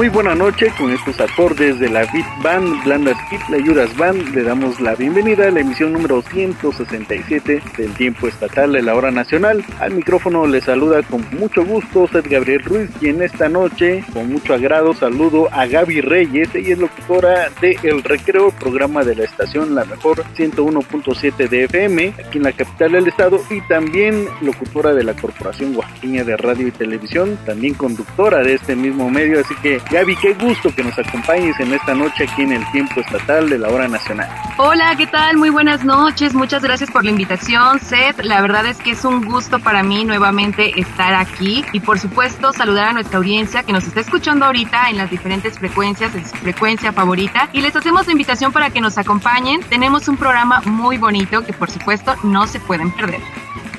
[0.00, 4.34] Muy buena noche con estos acordes de la Beat Band, Blandas Kit, la Ayudas Band.
[4.34, 9.10] Le damos la bienvenida a la emisión número 167 del tiempo estatal de la hora
[9.10, 9.62] nacional.
[9.78, 14.32] Al micrófono le saluda con mucho gusto Seth Gabriel Ruiz y en esta noche con
[14.32, 16.48] mucho agrado saludo a Gaby Reyes.
[16.54, 22.14] Ella es locutora de El Recreo, programa de la estación La Mejor 101.7 de FM
[22.26, 26.68] aquí en la capital del estado y también locutora de la Corporación Oaxaqueña de Radio
[26.68, 29.40] y Televisión, también conductora de este mismo medio.
[29.40, 33.00] Así que Gaby, qué gusto que nos acompañes en esta noche aquí en el tiempo
[33.00, 34.28] estatal de la hora nacional.
[34.56, 35.36] Hola, ¿qué tal?
[35.36, 36.32] Muy buenas noches.
[36.32, 38.20] Muchas gracias por la invitación, Seth.
[38.22, 42.52] La verdad es que es un gusto para mí nuevamente estar aquí y por supuesto
[42.52, 46.36] saludar a nuestra audiencia que nos está escuchando ahorita en las diferentes frecuencias, en su
[46.36, 49.60] frecuencia favorita y les hacemos la invitación para que nos acompañen.
[49.62, 53.20] Tenemos un programa muy bonito que por supuesto no se pueden perder.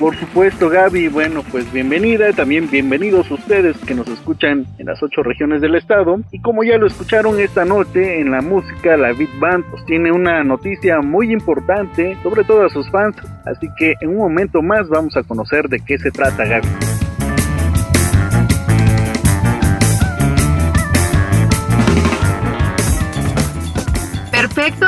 [0.02, 1.06] Por supuesto, Gaby.
[1.06, 2.32] Bueno, pues bienvenida.
[2.32, 6.18] También bienvenidos ustedes que nos escuchan en las ocho regiones del estado.
[6.32, 10.10] Y como ya lo escucharon esta noche en la música, la Big Band pues tiene
[10.10, 13.14] una noticia muy importante sobre todo a sus fans.
[13.44, 16.91] Así que en un momento más vamos a conocer de qué se trata, Gaby.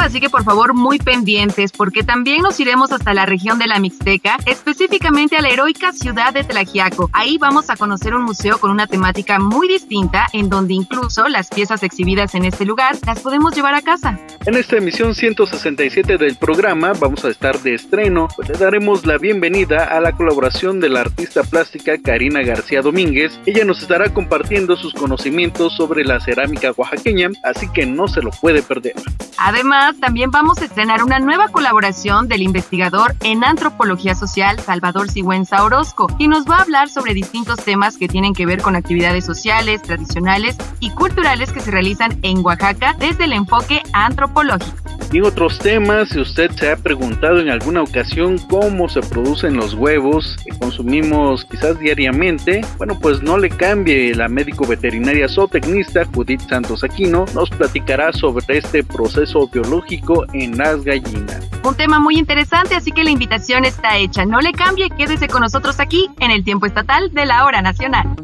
[0.01, 3.79] Así que por favor muy pendientes porque también nos iremos hasta la región de la
[3.79, 7.11] Mixteca, específicamente a la heroica ciudad de Tlajiaco.
[7.13, 11.49] Ahí vamos a conocer un museo con una temática muy distinta en donde incluso las
[11.49, 14.19] piezas exhibidas en este lugar las podemos llevar a casa.
[14.47, 19.19] En esta emisión 167 del programa vamos a estar de estreno, pues le daremos la
[19.19, 23.39] bienvenida a la colaboración de la artista plástica Karina García Domínguez.
[23.47, 28.31] Ella nos estará compartiendo sus conocimientos sobre la cerámica oaxaqueña, así que no se lo
[28.31, 28.95] puede perder.
[29.39, 35.63] Además, también vamos a estrenar una nueva colaboración del investigador en antropología social Salvador Sigüenza
[35.63, 39.27] Orozco, y nos va a hablar sobre distintos temas que tienen que ver con actividades
[39.27, 44.94] sociales, tradicionales y culturales que se realizan en Oaxaca desde el enfoque antropológico.
[45.13, 49.57] Y en otros temas, si usted se ha preguntado en alguna ocasión cómo se producen
[49.57, 54.15] los huevos que consumimos quizás diariamente, bueno, pues no le cambie.
[54.15, 60.85] La médico veterinaria zootecnista Judith Santos Aquino nos platicará sobre este proceso biológico en las
[60.85, 61.49] gallinas.
[61.65, 64.25] Un tema muy interesante, así que la invitación está hecha.
[64.25, 68.15] No le cambie, quédese con nosotros aquí en el tiempo estatal de la hora nacional.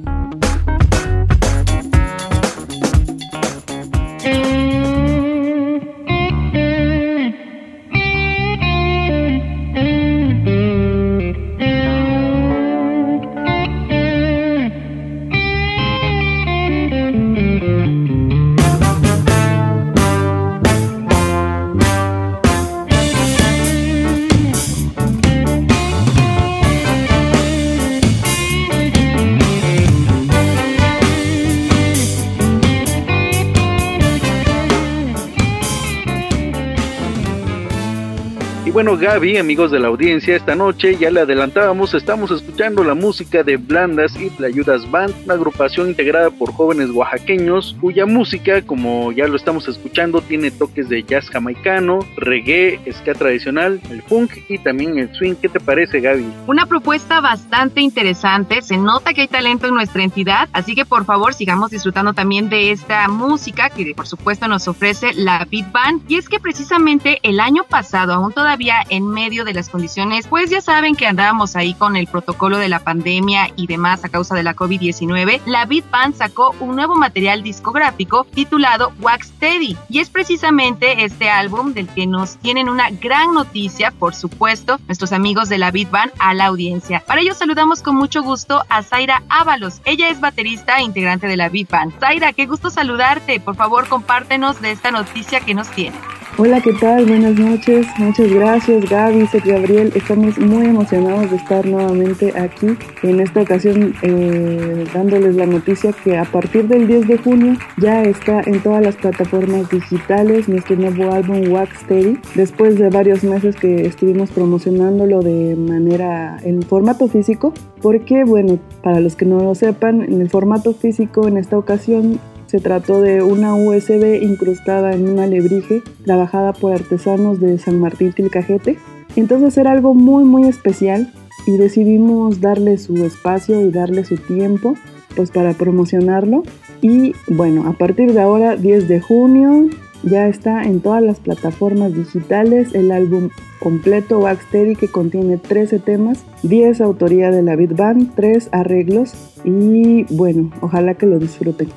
[38.83, 43.43] Bueno, Gaby, amigos de la audiencia, esta noche ya le adelantábamos, estamos escuchando la música
[43.43, 49.29] de Blandas y Tlayudas Band, una agrupación integrada por jóvenes oaxaqueños, cuya música, como ya
[49.29, 54.99] lo estamos escuchando, tiene toques de jazz jamaicano, reggae, ska tradicional, el funk y también
[54.99, 55.35] el swing.
[55.35, 56.25] ¿Qué te parece, Gaby?
[56.47, 61.05] Una propuesta bastante interesante, se nota que hay talento en nuestra entidad, así que por
[61.05, 66.03] favor sigamos disfrutando también de esta música que por supuesto nos ofrece la Beat Band.
[66.09, 70.51] Y es que precisamente el año pasado, aún todavía en medio de las condiciones, pues
[70.51, 74.35] ya saben que andábamos ahí con el protocolo de la pandemia y demás a causa
[74.35, 80.01] de la COVID-19, la Beat Band sacó un nuevo material discográfico titulado Wax Steady y
[80.01, 85.49] es precisamente este álbum del que nos tienen una gran noticia, por supuesto, nuestros amigos
[85.49, 87.03] de la Beat Band a la audiencia.
[87.07, 89.81] Para ello saludamos con mucho gusto a Zaira Ábalos.
[89.85, 91.99] Ella es baterista e integrante de la Beat Band.
[91.99, 93.41] Zaira, qué gusto saludarte.
[93.41, 95.97] Por favor, compártenos de esta noticia que nos tiene.
[96.43, 97.05] Hola, ¿qué tal?
[97.05, 97.87] Buenas noches.
[97.99, 99.93] Muchas gracias, Gaby, Sergio Gabriel.
[99.95, 102.69] Estamos muy emocionados de estar nuevamente aquí.
[103.03, 108.01] En esta ocasión, eh, dándoles la noticia que a partir del 10 de junio ya
[108.05, 112.19] está en todas las plataformas digitales nuestro nuevo álbum Wax Steady.
[112.35, 117.53] Después de varios meses que estuvimos promocionándolo de manera en formato físico,
[117.83, 122.19] porque, bueno, para los que no lo sepan, en el formato físico en esta ocasión
[122.51, 128.13] se trató de una USB incrustada en un alebrije trabajada por artesanos de San Martín
[128.13, 128.77] Tilcajete.
[129.15, 131.13] Entonces era algo muy muy especial
[131.47, 134.75] y decidimos darle su espacio y darle su tiempo
[135.15, 136.43] pues para promocionarlo.
[136.83, 139.69] Y bueno, a partir de ahora, 10 de junio,
[140.03, 143.29] ya está en todas las plataformas digitales el álbum
[143.61, 149.13] completo Waxtery que contiene 13 temas, 10 autoría de la Beat Band, 3 arreglos
[149.45, 151.69] y bueno, ojalá que lo disfruten.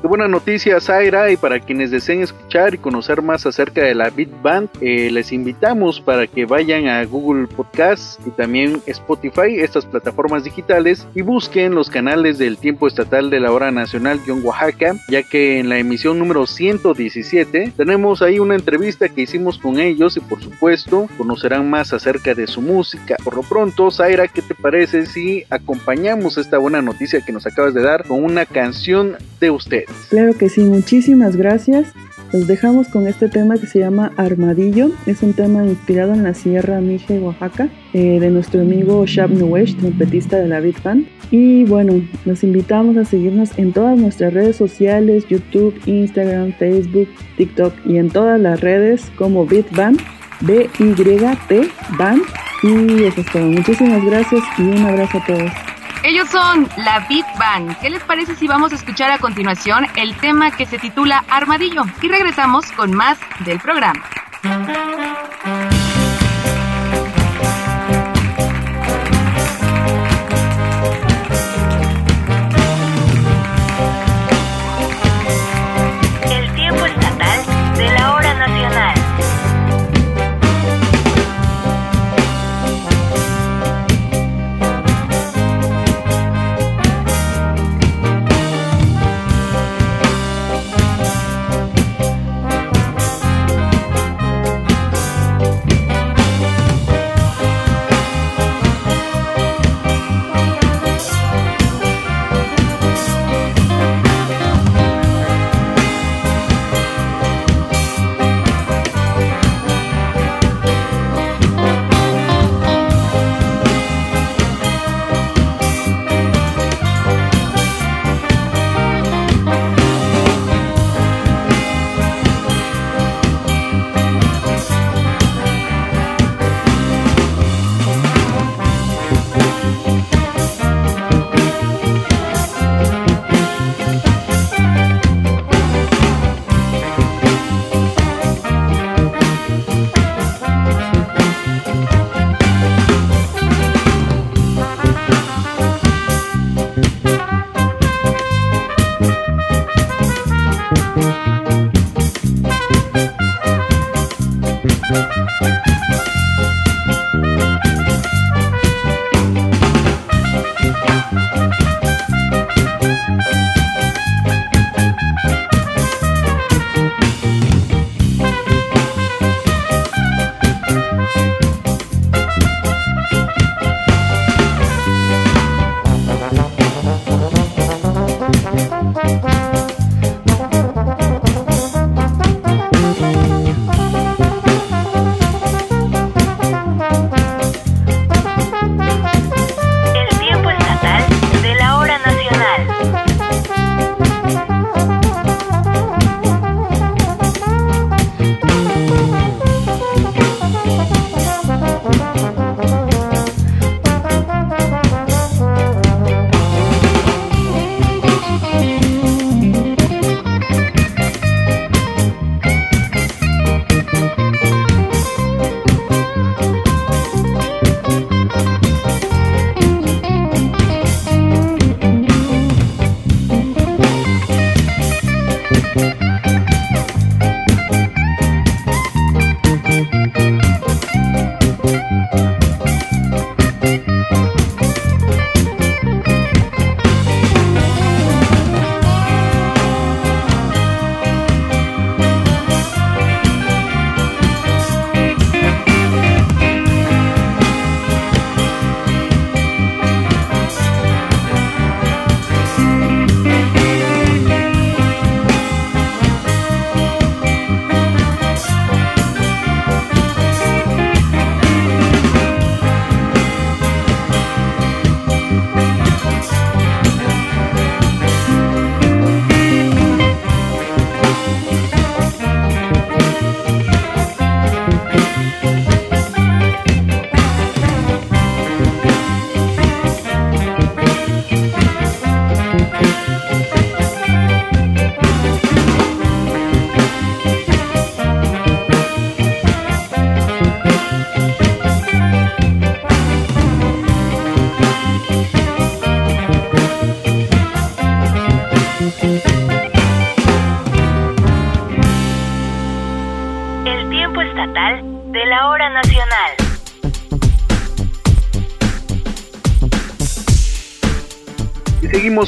[0.00, 4.08] Qué buena noticia, Zaira, y para quienes deseen escuchar y conocer más acerca de la
[4.08, 9.84] Beat Band, eh, les invitamos para que vayan a Google Podcast y también Spotify, estas
[9.84, 14.94] plataformas digitales, y busquen los canales del tiempo estatal de la hora nacional Guión Oaxaca,
[15.10, 20.16] ya que en la emisión número 117 tenemos ahí una entrevista que hicimos con ellos
[20.16, 23.16] y por supuesto conocerán más acerca de su música.
[23.22, 27.74] Por lo pronto, Zaira, ¿qué te parece si acompañamos esta buena noticia que nos acabas
[27.74, 29.89] de dar con una canción de usted?
[30.08, 31.92] Claro que sí, muchísimas gracias.
[32.32, 34.92] Los dejamos con este tema que se llama Armadillo.
[35.06, 39.76] Es un tema inspirado en la Sierra Mije, Oaxaca, eh, de nuestro amigo Shab Nuesh,
[39.76, 41.06] trompetista de la Beat Band.
[41.32, 47.74] Y bueno, los invitamos a seguirnos en todas nuestras redes sociales, YouTube, Instagram, Facebook, TikTok
[47.84, 50.00] y en todas las redes como Beat Band,
[50.40, 52.22] B-Y-T Band.
[52.62, 53.46] Y eso es todo.
[53.46, 55.69] Muchísimas gracias y un abrazo a todos.
[56.02, 57.78] Ellos son la Beat Band.
[57.80, 61.82] ¿Qué les parece si vamos a escuchar a continuación el tema que se titula Armadillo?
[62.00, 64.02] Y regresamos con más del programa.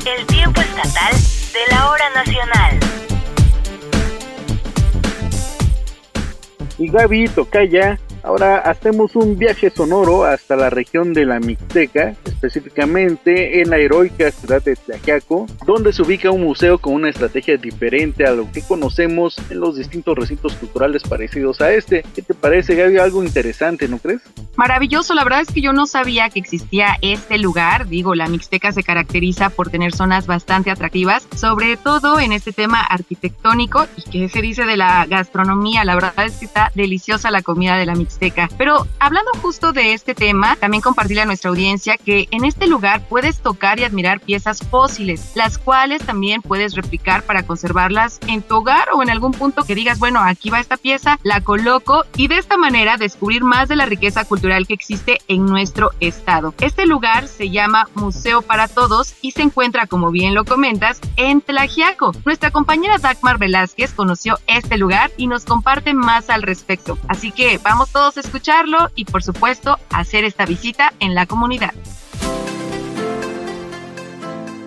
[0.04, 2.78] El tiempo estatal de la hora nacional.
[6.78, 7.98] Y Gaby Tocaya
[8.30, 14.30] Ahora hacemos un viaje sonoro hasta la región de la Mixteca, específicamente en la heroica
[14.30, 18.62] ciudad de Tlaxiaco, donde se ubica un museo con una estrategia diferente a lo que
[18.62, 22.04] conocemos en los distintos recintos culturales parecidos a este.
[22.14, 22.98] ¿Qué te parece, Gaby?
[22.98, 24.22] Algo interesante, ¿no crees?
[24.56, 27.88] Maravilloso, la verdad es que yo no sabía que existía este lugar.
[27.88, 32.80] Digo, la Mixteca se caracteriza por tener zonas bastante atractivas, sobre todo en este tema
[32.80, 35.84] arquitectónico y que se dice de la gastronomía.
[35.84, 38.20] La verdad es que está deliciosa la comida de la Mixteca
[38.58, 43.06] pero hablando justo de este tema, también compartirle a nuestra audiencia que en este lugar
[43.08, 48.56] puedes tocar y admirar piezas fósiles, las cuales también puedes replicar para conservarlas en tu
[48.56, 52.28] hogar o en algún punto que digas, bueno, aquí va esta pieza, la coloco y
[52.28, 56.54] de esta manera descubrir más de la riqueza cultural que existe en nuestro estado.
[56.60, 61.40] Este lugar se llama Museo para Todos y se encuentra, como bien lo comentas, en
[61.40, 62.12] Tlajiaco.
[62.24, 66.98] Nuestra compañera Dagmar Velázquez conoció este lugar y nos comparte más al respecto.
[67.08, 71.74] Así que vamos todos escucharlo y por supuesto hacer esta visita en la comunidad.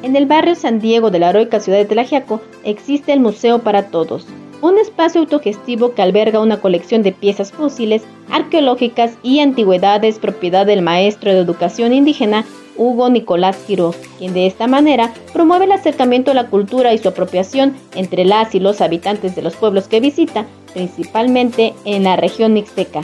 [0.04, 3.88] En el barrio San Diego de la heroica ciudad de Telajiaco existe el Museo para
[3.88, 4.28] Todos,
[4.62, 10.82] un espacio autogestivo que alberga una colección de piezas fósiles, arqueológicas y antigüedades propiedad del
[10.82, 12.44] maestro de educación indígena
[12.76, 17.08] Hugo Nicolás Quiroz, quien de esta manera promueve el acercamiento a la cultura y su
[17.08, 22.54] apropiación entre las y los habitantes de los pueblos que visita, principalmente en la región
[22.54, 23.02] mixteca.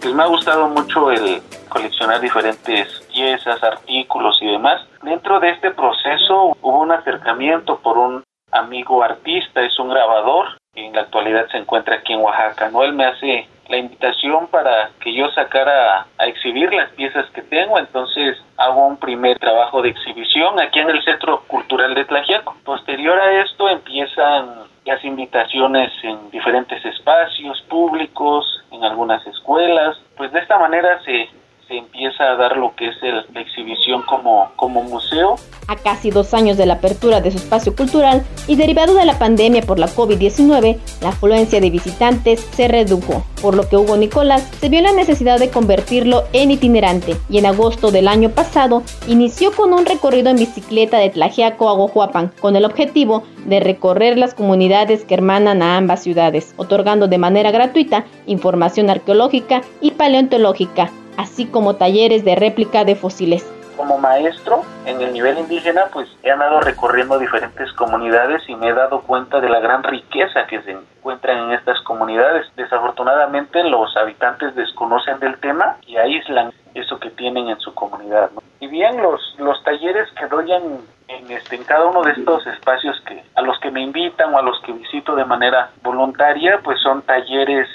[0.00, 4.80] Pues me ha gustado mucho el coleccionar diferentes piezas, artículos y demás.
[5.02, 10.84] Dentro de este proceso hubo un acercamiento por un amigo artista, es un grabador, y
[10.84, 12.70] en la actualidad se encuentra aquí en Oaxaca.
[12.70, 12.82] ¿no?
[12.82, 17.78] Él me hace la invitación para que yo sacara a exhibir las piezas que tengo,
[17.78, 22.56] entonces hago un primer trabajo de exhibición aquí en el Centro Cultural de Tlajiaco.
[22.64, 30.40] Posterior a esto empiezan las invitaciones en diferentes espacios públicos, en algunas escuelas, pues de
[30.40, 31.30] esta manera se,
[31.66, 35.34] se empieza a dar lo que es el, la exhibición como, como museo.
[35.66, 39.18] A casi dos años de la apertura de su espacio cultural y derivado de la
[39.18, 44.48] pandemia por la COVID-19, la afluencia de visitantes se redujo, por lo que Hugo Nicolás
[44.60, 49.50] se vio la necesidad de convertirlo en itinerante y en agosto del año pasado inició
[49.50, 54.34] con un recorrido en bicicleta de Tlajiaco a Gohuapan con el objetivo de recorrer las
[54.34, 61.44] comunidades que hermanan a ambas ciudades, otorgando de manera gratuita información arqueológica y paleontológica así
[61.46, 63.44] como talleres de réplica de fósiles.
[63.82, 68.72] Como maestro en el nivel indígena, pues he andado recorriendo diferentes comunidades y me he
[68.72, 72.46] dado cuenta de la gran riqueza que se encuentra en estas comunidades.
[72.54, 78.30] Desafortunadamente los habitantes desconocen del tema y aíslan eso que tienen en su comunidad.
[78.60, 83.00] Y bien los, los talleres que doy en, en, este, cada uno de estos espacios
[83.00, 86.80] que a los que me invitan o a los que visito de manera voluntaria, pues
[86.82, 87.66] son talleres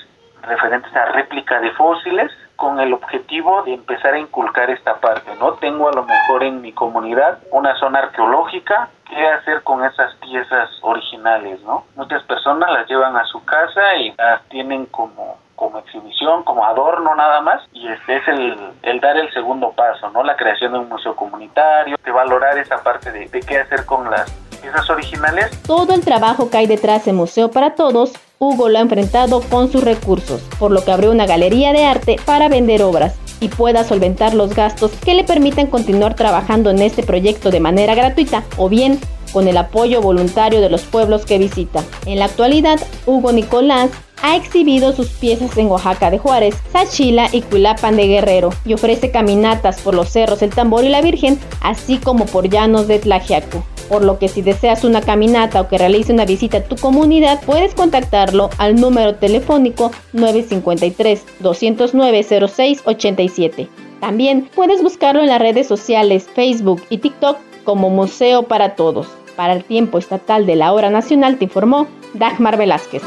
[0.44, 5.54] referentes a réplica de fósiles, con el objetivo de empezar a inculcar esta parte, ¿no?
[5.54, 10.70] Tengo a lo mejor en mi comunidad una zona arqueológica, ¿qué hacer con esas piezas
[10.82, 11.86] originales, ¿no?
[11.96, 17.16] Muchas personas las llevan a su casa y las tienen como como exhibición, como adorno
[17.16, 20.24] nada más, y este es el, el dar el segundo paso, ¿no?
[20.24, 24.08] La creación de un museo comunitario, de valorar esa parte de, de qué hacer con
[24.10, 25.52] las piezas originales.
[25.66, 29.72] Todo el trabajo que hay detrás de Museo para Todos Hugo lo ha enfrentado con
[29.72, 33.84] sus recursos, por lo que abrió una galería de arte para vender obras y pueda
[33.84, 38.70] solventar los gastos que le permitan continuar trabajando en este proyecto de manera gratuita o
[38.70, 39.00] bien
[39.34, 41.84] con el apoyo voluntario de los pueblos que visita.
[42.06, 43.90] En la actualidad, Hugo Nicolás
[44.22, 49.10] ha exhibido sus piezas en Oaxaca de Juárez, Sachila y Cuilapan de Guerrero y ofrece
[49.10, 53.64] caminatas por los cerros El Tambor y la Virgen, así como por llanos de Tlajiaco.
[53.90, 57.42] Por lo que si deseas una caminata o que realice una visita a tu comunidad,
[57.46, 63.70] puedes contactarlo al número telefónico 953 209 0687.
[64.00, 69.08] También puedes buscarlo en las redes sociales Facebook y TikTok como Museo para Todos.
[69.36, 73.04] Para el tiempo estatal de la hora nacional te informó Dagmar Velázquez.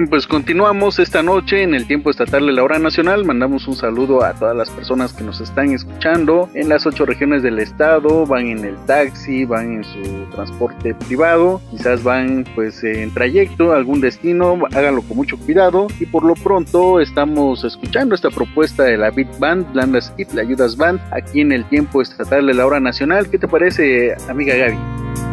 [0.00, 3.26] Bien, pues continuamos esta noche en el tiempo estatal de la hora nacional.
[3.26, 7.42] Mandamos un saludo a todas las personas que nos están escuchando en las ocho regiones
[7.42, 8.24] del estado.
[8.24, 13.76] Van en el taxi, van en su transporte privado, quizás van pues en trayecto a
[13.76, 14.58] algún destino.
[14.72, 15.88] Háganlo con mucho cuidado.
[16.00, 20.40] Y por lo pronto estamos escuchando esta propuesta de la Big Band, Blandas Hit, la
[20.40, 23.28] Ayudas Band, aquí en el tiempo estatal de la hora nacional.
[23.28, 25.29] ¿Qué te parece, amiga Gaby?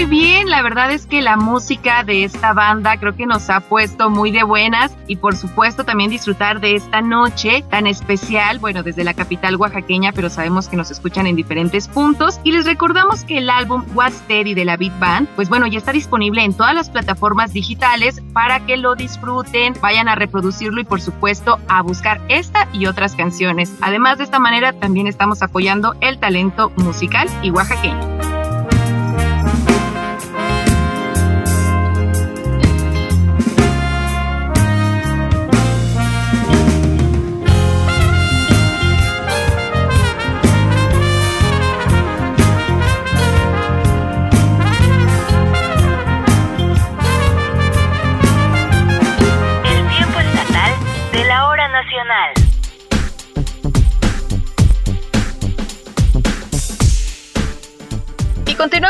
[0.00, 3.60] Muy bien, la verdad es que la música de esta banda creo que nos ha
[3.60, 8.82] puesto muy de buenas y por supuesto también disfrutar de esta noche tan especial, bueno,
[8.82, 13.24] desde la capital oaxaqueña, pero sabemos que nos escuchan en diferentes puntos y les recordamos
[13.24, 16.54] que el álbum What's Steady de la Beat Band, pues bueno, ya está disponible en
[16.54, 21.82] todas las plataformas digitales para que lo disfruten, vayan a reproducirlo y por supuesto a
[21.82, 23.70] buscar esta y otras canciones.
[23.82, 28.19] Además de esta manera también estamos apoyando el talento musical y oaxaqueño.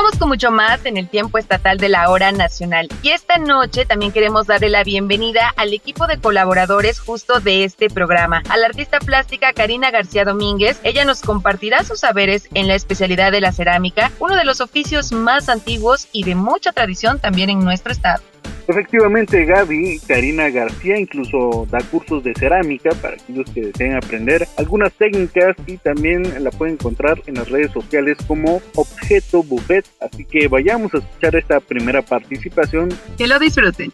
[0.01, 2.89] Continuamos con mucho más en el tiempo estatal de la hora nacional.
[3.03, 7.91] Y esta noche también queremos darle la bienvenida al equipo de colaboradores justo de este
[7.91, 10.81] programa, a la artista plástica Karina García Domínguez.
[10.85, 15.13] Ella nos compartirá sus saberes en la especialidad de la cerámica, uno de los oficios
[15.13, 18.23] más antiguos y de mucha tradición también en nuestro estado.
[18.71, 24.93] Efectivamente, Gaby, Karina García incluso da cursos de cerámica para aquellos que deseen aprender algunas
[24.93, 28.63] técnicas y también la pueden encontrar en las redes sociales como
[29.11, 29.85] Objeto Buffet.
[30.01, 32.90] Así que vayamos a escuchar esta primera participación.
[33.18, 33.92] Que lo disfruten.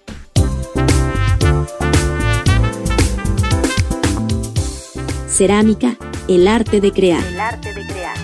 [5.26, 5.96] Cerámica,
[6.28, 7.24] el arte de crear.
[7.24, 8.16] El arte de crear.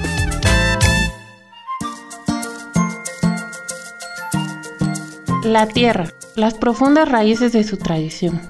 [5.45, 8.41] La tierra las profundas raíces de su tradición.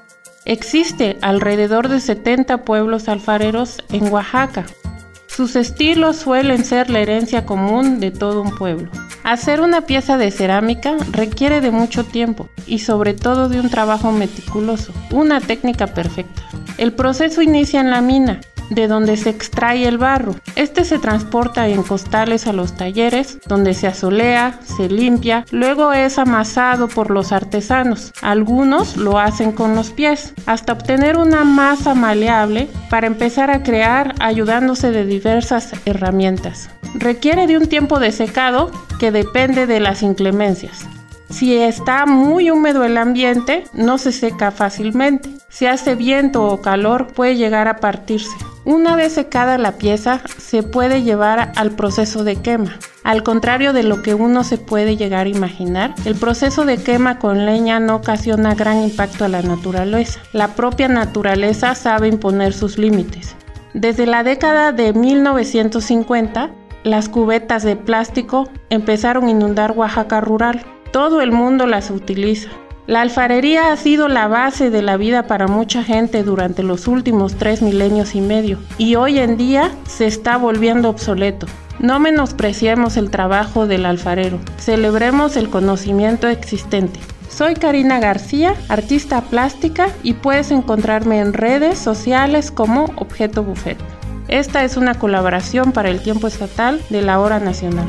[0.45, 4.65] Existe alrededor de 70 pueblos alfareros en Oaxaca.
[5.35, 8.91] Sus estilos suelen ser la herencia común de todo un pueblo.
[9.23, 14.11] Hacer una pieza de cerámica requiere de mucho tiempo y sobre todo de un trabajo
[14.11, 16.41] meticuloso, una técnica perfecta.
[16.77, 20.35] El proceso inicia en la mina, de donde se extrae el barro.
[20.55, 26.17] Este se transporta en costales a los talleres, donde se asolea, se limpia, luego es
[26.17, 28.13] amasado por los artesanos.
[28.21, 34.15] Algunos lo hacen con los pies, hasta obtener una masa maleable para empezar a crear
[34.19, 36.69] ayudándose de diversas herramientas.
[36.95, 40.85] Requiere de un tiempo de secado que depende de las inclemencias.
[41.29, 45.29] Si está muy húmedo el ambiente, no se seca fácilmente.
[45.49, 48.35] Si hace viento o calor, puede llegar a partirse.
[48.65, 52.77] Una vez secada la pieza, se puede llevar al proceso de quema.
[53.03, 57.19] Al contrario de lo que uno se puede llegar a imaginar, el proceso de quema
[57.19, 60.19] con leña no ocasiona gran impacto a la naturaleza.
[60.33, 63.35] La propia naturaleza sabe imponer sus límites.
[63.73, 66.51] Desde la década de 1950,
[66.83, 70.65] las cubetas de plástico empezaron a inundar Oaxaca rural.
[70.91, 72.49] Todo el mundo las utiliza.
[72.85, 77.35] La alfarería ha sido la base de la vida para mucha gente durante los últimos
[77.35, 81.47] tres milenios y medio y hoy en día se está volviendo obsoleto.
[81.79, 86.99] No menospreciemos el trabajo del alfarero, celebremos el conocimiento existente.
[87.29, 93.77] Soy Karina García, artista plástica y puedes encontrarme en redes sociales como Objeto Buffet.
[94.27, 97.87] Esta es una colaboración para el tiempo estatal de la hora nacional.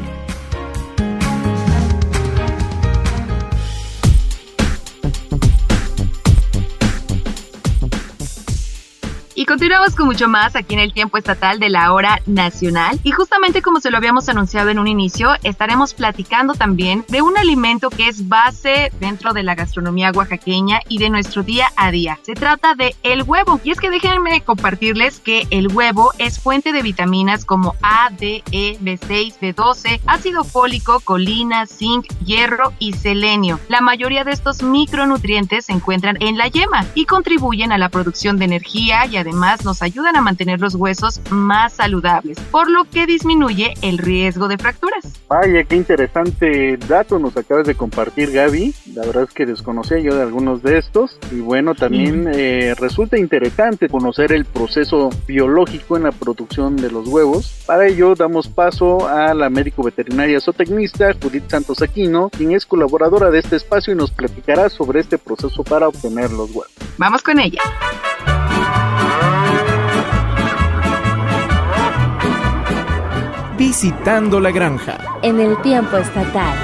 [9.47, 12.99] Continuamos con mucho más aquí en el tiempo estatal de la hora nacional.
[13.03, 17.37] Y justamente como se lo habíamos anunciado en un inicio, estaremos platicando también de un
[17.37, 22.19] alimento que es base dentro de la gastronomía oaxaqueña y de nuestro día a día.
[22.23, 23.61] Se trata de el huevo.
[23.65, 28.43] Y es que déjenme compartirles que el huevo es fuente de vitaminas como A, D,
[28.51, 33.61] E, B6, B12, ácido fólico, colina, zinc, hierro y selenio.
[33.69, 38.39] La mayoría de estos micronutrientes se encuentran en la yema y contribuyen a la producción
[38.39, 43.07] de energía y además nos ayudan a mantener los huesos más saludables, por lo que
[43.07, 45.05] disminuye el riesgo de fracturas.
[45.29, 48.75] Vaya, qué interesante dato nos acabas de compartir Gaby.
[48.95, 53.19] La verdad es que desconocía yo de algunos de estos y bueno, también eh, resulta
[53.19, 57.65] interesante conocer el proceso biológico en la producción de los huevos.
[57.67, 63.31] Para ello damos paso a la médico veterinaria zootecnista Judith Santos Aquino, quien es colaboradora
[63.31, 66.73] de este espacio y nos platicará sobre este proceso para obtener los huevos.
[66.99, 67.61] Vamos con ella.
[73.75, 74.97] Visitando la granja.
[75.23, 76.57] En el tiempo estatal.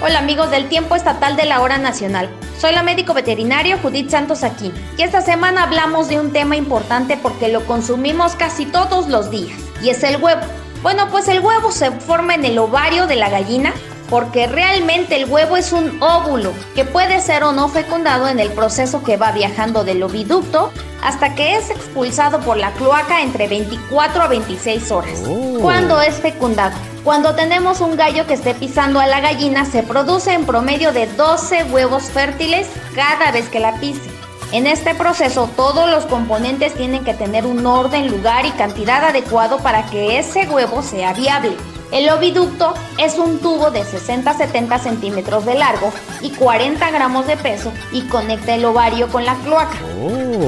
[0.00, 2.30] Hola amigos del tiempo estatal de la hora nacional.
[2.58, 4.72] Soy la médico veterinario Judith Santos aquí.
[4.96, 9.60] Y esta semana hablamos de un tema importante porque lo consumimos casi todos los días.
[9.82, 10.40] Y es el huevo.
[10.82, 13.74] Bueno, pues el huevo se forma en el ovario de la gallina
[14.08, 18.50] porque realmente el huevo es un óvulo que puede ser o no fecundado en el
[18.50, 24.22] proceso que va viajando del oviducto hasta que es expulsado por la cloaca entre 24
[24.22, 25.22] a 26 horas.
[25.60, 26.76] ¿Cuándo es fecundado?
[27.04, 31.06] Cuando tenemos un gallo que esté pisando a la gallina, se produce en promedio de
[31.06, 34.10] 12 huevos fértiles cada vez que la pise.
[34.50, 39.58] En este proceso todos los componentes tienen que tener un orden, lugar y cantidad adecuado
[39.58, 41.54] para que ese huevo sea viable.
[41.90, 47.72] El oviducto es un tubo de 60-70 centímetros de largo y 40 gramos de peso
[47.92, 49.78] y conecta el ovario con la cloaca.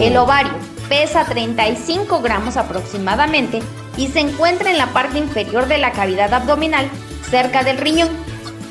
[0.00, 0.52] El ovario
[0.88, 3.62] pesa 35 gramos aproximadamente
[3.96, 6.90] y se encuentra en la parte inferior de la cavidad abdominal,
[7.30, 8.10] cerca del riñón.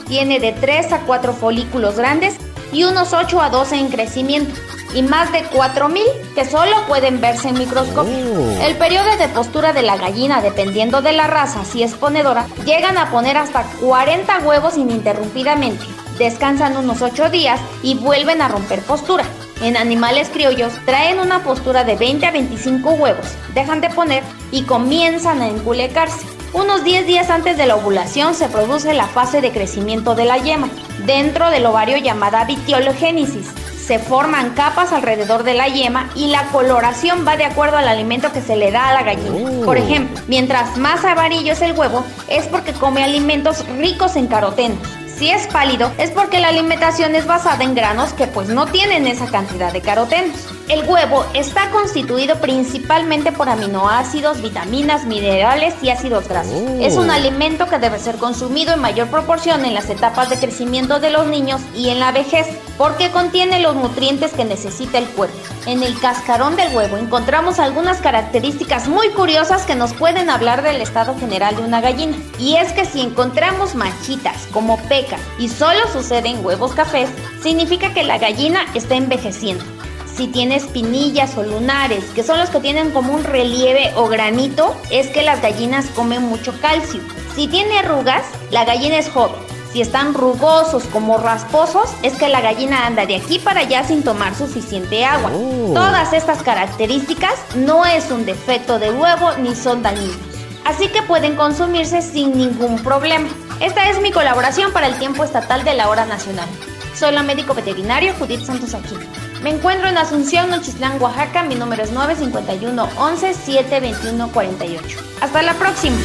[0.07, 2.35] Tiene de 3 a 4 folículos grandes
[2.71, 4.59] y unos 8 a 12 en crecimiento
[4.93, 6.03] y más de 4000
[6.35, 8.51] que solo pueden verse en microscopio.
[8.61, 12.97] El periodo de postura de la gallina, dependiendo de la raza, si es ponedora, llegan
[12.97, 15.85] a poner hasta 40 huevos ininterrumpidamente.
[16.17, 19.25] Descansan unos 8 días y vuelven a romper postura.
[19.61, 24.63] En animales criollos traen una postura de 20 a 25 huevos, dejan de poner y
[24.63, 26.25] comienzan a enculecarse.
[26.51, 30.37] Unos 10 días antes de la ovulación se produce la fase de crecimiento de la
[30.37, 30.67] yema,
[31.05, 33.47] dentro del ovario llamada vitiologénesis.
[33.85, 38.31] Se forman capas alrededor de la yema y la coloración va de acuerdo al alimento
[38.31, 39.63] que se le da a la gallina.
[39.63, 44.79] Por ejemplo, mientras más amarillo es el huevo, es porque come alimentos ricos en carotenos.
[45.17, 49.05] Si es pálido, es porque la alimentación es basada en granos que pues no tienen
[49.05, 50.47] esa cantidad de carotenos.
[50.69, 56.61] El huevo está constituido principalmente por aminoácidos, vitaminas, minerales y ácidos grasos.
[56.79, 60.99] Es un alimento que debe ser consumido en mayor proporción en las etapas de crecimiento
[60.99, 62.45] de los niños y en la vejez,
[62.77, 65.35] porque contiene los nutrientes que necesita el cuerpo.
[65.65, 70.83] En el cascarón del huevo encontramos algunas características muy curiosas que nos pueden hablar del
[70.83, 72.15] estado general de una gallina.
[72.37, 77.09] Y es que si encontramos manchitas como peca y solo sucede en huevos cafés,
[77.41, 79.78] significa que la gallina está envejeciendo.
[80.19, 84.75] Si tiene espinillas o lunares, que son los que tienen como un relieve o granito,
[84.91, 86.99] es que las gallinas comen mucho calcio.
[87.37, 89.39] Si tiene arrugas, la gallina es joven.
[89.71, 94.03] Si están rugosos como rasposos, es que la gallina anda de aquí para allá sin
[94.03, 95.31] tomar suficiente agua.
[95.73, 100.17] Todas estas características no es un defecto del huevo ni son dañinos.
[100.65, 103.29] Así que pueden consumirse sin ningún problema.
[103.61, 106.49] Esta es mi colaboración para el tiempo estatal de la hora nacional.
[106.93, 109.18] Soy la médico veterinario Judith Santos Aquino.
[109.43, 111.43] Me encuentro en Asunción, Nochislán, Oaxaca.
[111.43, 114.99] Mi número es 951 11 721 48.
[115.21, 115.97] Hasta la próxima.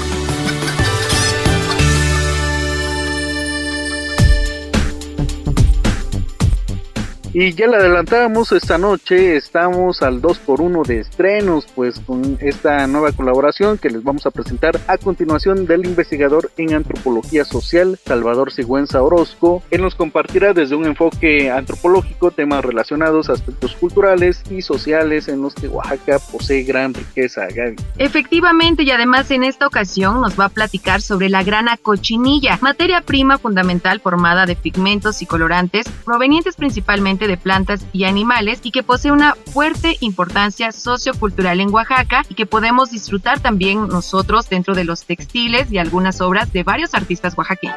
[7.37, 13.11] Y ya le adelantábamos esta noche, estamos al 2x1 de estrenos, pues con esta nueva
[13.11, 19.03] colaboración que les vamos a presentar a continuación del investigador en antropología social, Salvador Sigüenza
[19.03, 19.65] Orozco.
[19.73, 25.43] Él nos compartirá desde un enfoque antropológico temas relacionados a aspectos culturales y sociales en
[25.43, 27.49] los que Oaxaca posee gran riqueza.
[27.53, 27.75] Gaby.
[27.99, 33.01] Efectivamente, y además en esta ocasión nos va a platicar sobre la grana cochinilla, materia
[33.01, 38.83] prima fundamental formada de pigmentos y colorantes provenientes principalmente de plantas y animales y que
[38.83, 44.85] posee una fuerte importancia sociocultural en Oaxaca y que podemos disfrutar también nosotros dentro de
[44.85, 47.77] los textiles y algunas obras de varios artistas oaxaqueños.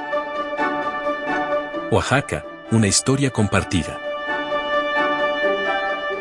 [1.92, 3.98] Oaxaca una historia compartida.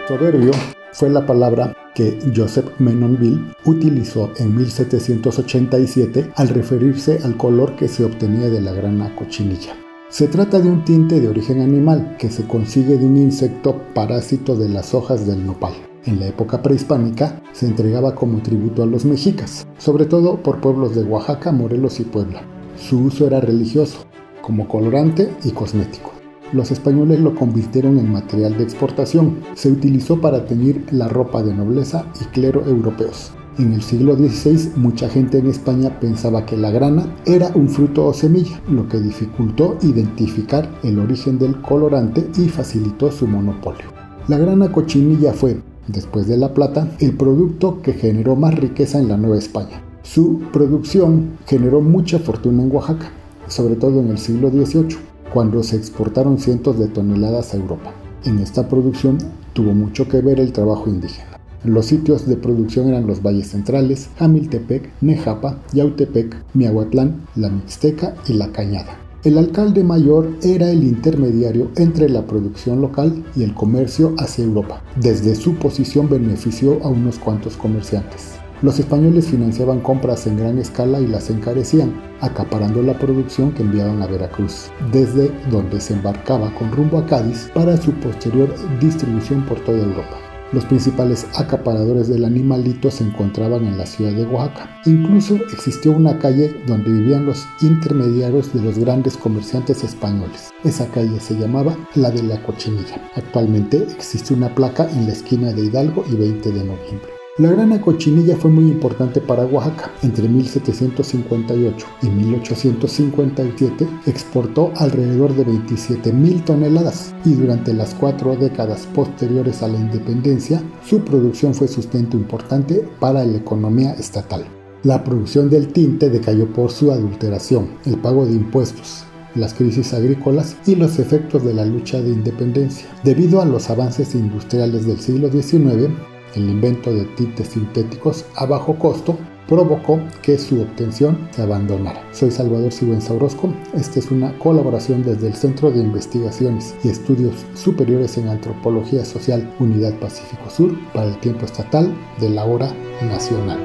[0.07, 0.53] Soberbio
[0.93, 8.05] fue la palabra que Joseph Menonville utilizó en 1787 al referirse al color que se
[8.05, 9.86] obtenía de la grana cochinilla.
[10.17, 14.57] Se trata de un tinte de origen animal que se consigue de un insecto parásito
[14.57, 15.75] de las hojas del nopal.
[16.07, 20.95] En la época prehispánica se entregaba como tributo a los mexicas, sobre todo por pueblos
[20.95, 22.41] de Oaxaca, Morelos y Puebla.
[22.79, 24.07] Su uso era religioso,
[24.41, 26.13] como colorante y cosmético.
[26.51, 29.41] Los españoles lo convirtieron en material de exportación.
[29.53, 33.33] Se utilizó para teñir la ropa de nobleza y clero europeos.
[33.59, 38.05] En el siglo XVI mucha gente en España pensaba que la grana era un fruto
[38.05, 43.87] o semilla, lo que dificultó identificar el origen del colorante y facilitó su monopolio.
[44.29, 49.09] La grana cochinilla fue, después de la plata, el producto que generó más riqueza en
[49.09, 49.83] la Nueva España.
[50.03, 53.11] Su producción generó mucha fortuna en Oaxaca,
[53.49, 54.99] sobre todo en el siglo XVIII
[55.33, 57.91] cuando se exportaron cientos de toneladas a Europa.
[58.25, 59.17] En esta producción
[59.55, 61.36] tuvo mucho que ver el trabajo indígena.
[61.65, 68.35] Los sitios de producción eran los valles centrales, Jamiltepec, Nejapa, Yautepec, Miahuatlán, La Mixteca y
[68.35, 68.99] La Cañada.
[69.25, 74.83] El alcalde mayor era el intermediario entre la producción local y el comercio hacia Europa.
[75.01, 78.37] Desde su posición benefició a unos cuantos comerciantes.
[78.63, 84.01] Los españoles financiaban compras en gran escala y las encarecían, acaparando la producción que enviaban
[84.01, 89.61] a Veracruz, desde donde se embarcaba con rumbo a Cádiz para su posterior distribución por
[89.61, 90.26] toda Europa.
[90.53, 94.81] Los principales acaparadores del animalito se encontraban en la ciudad de Oaxaca.
[94.87, 100.51] Incluso existió una calle donde vivían los intermediarios de los grandes comerciantes españoles.
[100.63, 103.11] Esa calle se llamaba la de la Cochinilla.
[103.17, 107.16] Actualmente existe una placa en la esquina de Hidalgo y 20 de noviembre.
[107.39, 109.91] La grana cochinilla fue muy importante para Oaxaca.
[110.03, 118.89] Entre 1758 y 1857 exportó alrededor de 27 mil toneladas y durante las cuatro décadas
[118.95, 124.47] posteriores a la independencia su producción fue sustento importante para la economía estatal.
[124.83, 130.57] La producción del tinte decayó por su adulteración, el pago de impuestos, las crisis agrícolas
[130.67, 132.87] y los efectos de la lucha de independencia.
[133.05, 135.91] Debido a los avances industriales del siglo XIX,
[136.37, 139.19] el invento de tintes sintéticos a bajo costo
[139.49, 142.03] provocó que su obtención se abandonara.
[142.13, 143.53] Soy Salvador Sigüenza Orozco.
[143.75, 149.49] Esta es una colaboración desde el Centro de Investigaciones y Estudios Superiores en Antropología Social
[149.61, 152.73] Unidad Pacífico Sur para el tiempo estatal de la hora
[153.03, 153.59] nacional.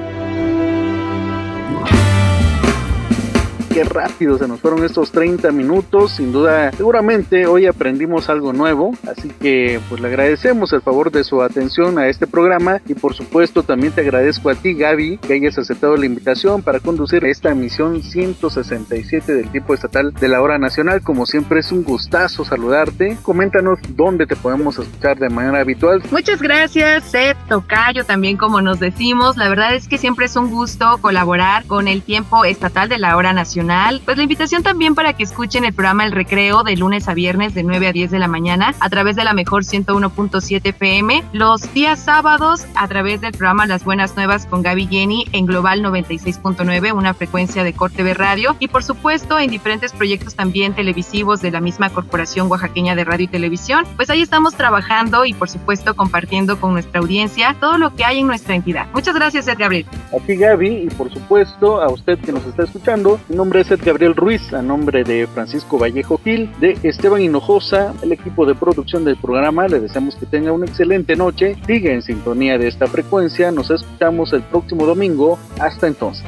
[3.73, 6.11] Qué rápido se nos fueron estos 30 minutos.
[6.11, 8.93] Sin duda, seguramente hoy aprendimos algo nuevo.
[9.09, 12.81] Así que pues le agradecemos el favor de su atención a este programa.
[12.87, 16.79] Y por supuesto también te agradezco a ti Gaby que hayas aceptado la invitación para
[16.79, 21.01] conducir esta emisión 167 del tipo estatal de la hora nacional.
[21.01, 23.17] Como siempre es un gustazo saludarte.
[23.21, 26.01] Coméntanos dónde te podemos escuchar de manera habitual.
[26.11, 29.37] Muchas gracias, Seth Tocayo, también como nos decimos.
[29.37, 33.15] La verdad es que siempre es un gusto colaborar con el tiempo estatal de la
[33.15, 33.60] hora nacional
[34.05, 37.53] pues la invitación también para que escuchen el programa El Recreo de lunes a viernes
[37.53, 41.71] de 9 a 10 de la mañana a través de la mejor 101.7 FM, los
[41.73, 46.91] días sábados a través del programa Las Buenas Nuevas con Gaby Jenny en Global 96.9,
[46.93, 51.51] una frecuencia de Corte B Radio y por supuesto en diferentes proyectos también televisivos de
[51.51, 53.85] la misma Corporación Oaxaqueña de Radio y Televisión.
[53.95, 58.19] Pues ahí estamos trabajando y por supuesto compartiendo con nuestra audiencia todo lo que hay
[58.19, 58.87] en nuestra entidad.
[58.93, 59.85] Muchas gracias, Ed Gabriel.
[60.11, 63.19] A ti, Gaby, y por supuesto a usted que nos está escuchando.
[63.29, 67.93] Mi nombre es Ed Gabriel Ruiz, a nombre de Francisco Vallejo Gil, de Esteban Hinojosa,
[68.01, 69.67] el equipo de producción del programa.
[69.67, 71.57] Le deseamos que tenga una excelente noche.
[71.67, 73.51] Sigue en sintonía de esta frecuencia.
[73.51, 75.37] Nos escuchamos el próximo domingo.
[75.59, 76.23] Hasta entonces.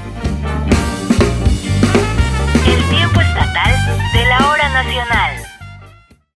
[2.67, 3.73] El tiempo estatal
[4.13, 5.42] de la hora nacional.